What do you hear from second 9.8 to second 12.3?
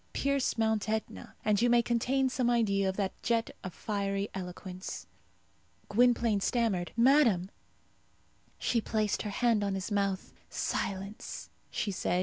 mouth. "Silence," she said.